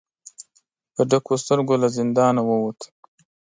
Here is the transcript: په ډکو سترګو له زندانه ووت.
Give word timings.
په 0.93 1.01
ډکو 1.09 1.33
سترګو 1.43 1.75
له 1.81 1.87
زندانه 1.97 2.41
ووت. 2.49 2.79